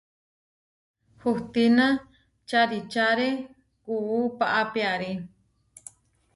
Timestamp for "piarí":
4.73-5.11